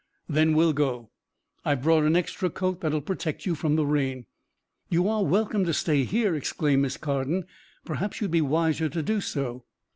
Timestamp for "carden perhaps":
6.97-8.19